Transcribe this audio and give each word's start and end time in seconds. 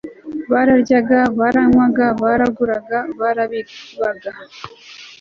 bararyaga 0.51 1.19
baranywaga 1.39 2.05
baraguraga 2.21 2.97
barabibaga 3.19 4.29